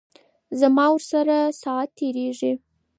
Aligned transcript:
زما 0.59 0.85
ورسره 0.93 1.37
ساعت 1.63 1.89
تیریږي. 1.99 2.51